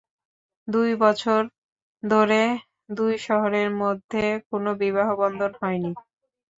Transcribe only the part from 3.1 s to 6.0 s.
শহরের মধ্যে কোনো বিবাহ- বন্ধন হয়নি।